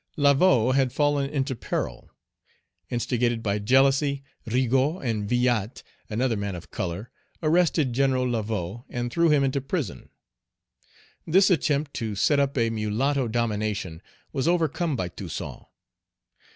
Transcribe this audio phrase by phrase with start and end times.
[0.17, 2.09] Laveaux had fallen into peril.
[2.89, 7.11] Instigated by jealousy, Rigaud and Villate, another man of color,
[7.43, 10.09] arrested General Laveaux and threw him into prison.
[11.27, 14.01] This attempt to set up a mulatto domination
[14.33, 15.67] was overcome by Toussaint.